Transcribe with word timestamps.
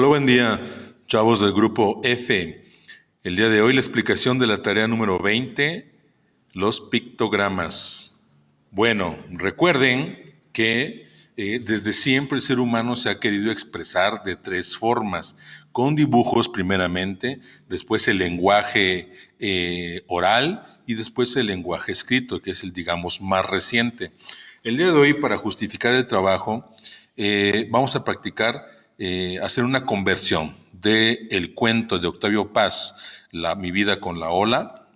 buen 0.00 0.26
día, 0.26 0.60
chavos 1.06 1.40
del 1.40 1.52
grupo 1.52 2.00
F. 2.02 2.64
El 3.22 3.36
día 3.36 3.48
de 3.50 3.60
hoy 3.60 3.74
la 3.74 3.80
explicación 3.80 4.38
de 4.38 4.46
la 4.46 4.62
tarea 4.62 4.88
número 4.88 5.18
20, 5.18 5.92
los 6.54 6.80
pictogramas. 6.80 8.30
Bueno, 8.70 9.16
recuerden 9.30 10.34
que 10.52 11.08
eh, 11.36 11.60
desde 11.62 11.92
siempre 11.92 12.36
el 12.36 12.42
ser 12.42 12.58
humano 12.58 12.96
se 12.96 13.10
ha 13.10 13.20
querido 13.20 13.52
expresar 13.52 14.24
de 14.24 14.34
tres 14.34 14.76
formas, 14.76 15.36
con 15.72 15.94
dibujos 15.94 16.48
primeramente, 16.48 17.40
después 17.68 18.08
el 18.08 18.18
lenguaje 18.18 19.12
eh, 19.38 20.02
oral 20.08 20.64
y 20.86 20.94
después 20.94 21.36
el 21.36 21.46
lenguaje 21.46 21.92
escrito, 21.92 22.40
que 22.40 22.52
es 22.52 22.64
el, 22.64 22.72
digamos, 22.72 23.20
más 23.20 23.46
reciente. 23.46 24.10
El 24.64 24.78
día 24.78 24.86
de 24.86 24.98
hoy, 24.98 25.14
para 25.14 25.38
justificar 25.38 25.94
el 25.94 26.06
trabajo, 26.06 26.66
eh, 27.16 27.68
vamos 27.70 27.94
a 27.94 28.04
practicar 28.04 28.81
eh, 28.98 29.38
hacer 29.42 29.64
una 29.64 29.86
conversión 29.86 30.54
de 30.72 31.28
el 31.30 31.54
cuento 31.54 31.98
de 31.98 32.08
Octavio 32.08 32.52
Paz, 32.52 32.96
la, 33.30 33.54
Mi 33.54 33.70
vida 33.70 34.00
con 34.00 34.20
la 34.20 34.30
ola. 34.30 34.86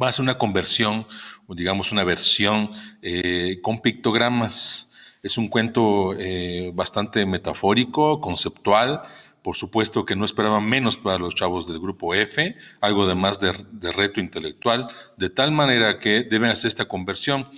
Va 0.00 0.08
a 0.08 0.12
ser 0.12 0.24
una 0.24 0.38
conversión, 0.38 1.06
digamos 1.48 1.92
una 1.92 2.04
versión 2.04 2.70
eh, 3.00 3.60
con 3.62 3.80
pictogramas. 3.80 4.92
Es 5.22 5.38
un 5.38 5.48
cuento 5.48 6.14
eh, 6.18 6.72
bastante 6.74 7.24
metafórico, 7.26 8.20
conceptual. 8.20 9.02
Por 9.42 9.56
supuesto 9.56 10.04
que 10.04 10.16
no 10.16 10.24
esperaba 10.24 10.60
menos 10.60 10.96
para 10.96 11.18
los 11.18 11.34
chavos 11.34 11.68
del 11.68 11.78
grupo 11.78 12.14
F, 12.14 12.56
algo 12.80 13.06
de 13.06 13.14
más 13.14 13.40
de, 13.40 13.52
de 13.72 13.92
reto 13.92 14.20
intelectual, 14.20 14.88
de 15.16 15.30
tal 15.30 15.52
manera 15.52 15.98
que 15.98 16.24
deben 16.24 16.50
hacer 16.50 16.68
esta 16.68 16.86
conversión. 16.86 17.48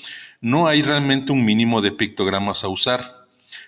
No 0.40 0.66
hay 0.66 0.82
realmente 0.82 1.32
un 1.32 1.44
mínimo 1.44 1.80
de 1.80 1.92
pictogramas 1.92 2.64
a 2.64 2.68
usar 2.68 3.25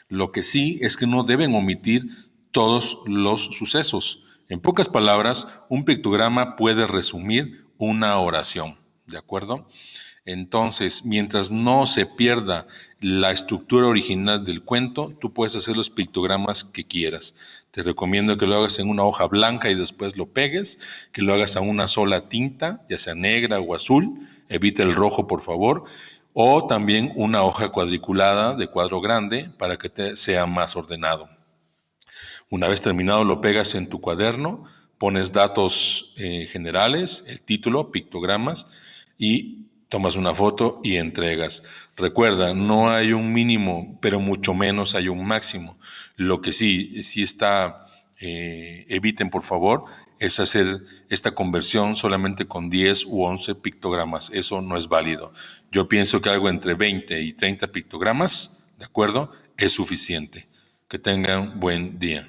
lo 0.08 0.32
que 0.32 0.42
sí 0.42 0.78
es 0.82 0.96
que 0.96 1.06
no 1.06 1.22
deben 1.22 1.54
omitir 1.54 2.08
todos 2.50 2.98
los 3.06 3.44
sucesos. 3.56 4.24
En 4.48 4.60
pocas 4.60 4.88
palabras, 4.88 5.48
un 5.68 5.84
pictograma 5.84 6.56
puede 6.56 6.86
resumir 6.86 7.66
una 7.76 8.18
oración, 8.18 8.76
¿de 9.06 9.18
acuerdo? 9.18 9.66
Entonces, 10.24 11.06
mientras 11.06 11.50
no 11.50 11.86
se 11.86 12.04
pierda 12.04 12.66
la 13.00 13.30
estructura 13.30 13.86
original 13.86 14.44
del 14.44 14.62
cuento, 14.62 15.16
tú 15.18 15.32
puedes 15.32 15.56
hacer 15.56 15.76
los 15.76 15.88
pictogramas 15.88 16.64
que 16.64 16.84
quieras. 16.84 17.34
Te 17.70 17.82
recomiendo 17.82 18.36
que 18.36 18.46
lo 18.46 18.56
hagas 18.56 18.78
en 18.78 18.90
una 18.90 19.04
hoja 19.04 19.26
blanca 19.26 19.70
y 19.70 19.74
después 19.74 20.18
lo 20.18 20.26
pegues, 20.26 20.80
que 21.12 21.22
lo 21.22 21.32
hagas 21.32 21.56
a 21.56 21.62
una 21.62 21.88
sola 21.88 22.28
tinta, 22.28 22.82
ya 22.90 22.98
sea 22.98 23.14
negra 23.14 23.58
o 23.60 23.74
azul. 23.74 24.28
Evita 24.50 24.82
el 24.82 24.94
rojo, 24.94 25.26
por 25.26 25.40
favor 25.40 25.84
o 26.32 26.66
también 26.66 27.12
una 27.16 27.42
hoja 27.42 27.70
cuadriculada 27.70 28.54
de 28.54 28.68
cuadro 28.68 29.00
grande 29.00 29.50
para 29.58 29.76
que 29.76 29.88
te 29.88 30.16
sea 30.16 30.46
más 30.46 30.76
ordenado. 30.76 31.28
Una 32.50 32.68
vez 32.68 32.80
terminado 32.80 33.24
lo 33.24 33.40
pegas 33.40 33.74
en 33.74 33.88
tu 33.88 34.00
cuaderno, 34.00 34.64
pones 34.98 35.32
datos 35.32 36.14
eh, 36.16 36.46
generales, 36.46 37.24
el 37.26 37.42
título, 37.42 37.90
pictogramas 37.90 38.66
y 39.18 39.66
tomas 39.88 40.16
una 40.16 40.34
foto 40.34 40.80
y 40.82 40.96
entregas. 40.96 41.62
Recuerda, 41.96 42.54
no 42.54 42.90
hay 42.90 43.12
un 43.12 43.32
mínimo, 43.32 43.98
pero 44.00 44.20
mucho 44.20 44.54
menos 44.54 44.94
hay 44.94 45.08
un 45.08 45.26
máximo. 45.26 45.78
Lo 46.16 46.40
que 46.40 46.52
sí, 46.52 47.02
sí 47.02 47.22
está, 47.22 47.80
eh, 48.20 48.86
eviten 48.88 49.30
por 49.30 49.42
favor, 49.42 49.84
es 50.18 50.40
hacer 50.40 50.84
esta 51.08 51.34
conversión 51.34 51.96
solamente 51.96 52.46
con 52.46 52.70
10 52.70 53.06
u 53.06 53.22
11 53.24 53.54
pictogramas. 53.56 54.30
Eso 54.32 54.60
no 54.60 54.76
es 54.76 54.88
válido. 54.88 55.32
Yo 55.70 55.88
pienso 55.88 56.20
que 56.20 56.30
algo 56.30 56.48
entre 56.48 56.74
20 56.74 57.20
y 57.20 57.32
30 57.32 57.68
pictogramas, 57.68 58.74
¿de 58.78 58.84
acuerdo? 58.84 59.32
Es 59.56 59.72
suficiente. 59.72 60.48
Que 60.88 60.98
tengan 60.98 61.60
buen 61.60 61.98
día. 61.98 62.28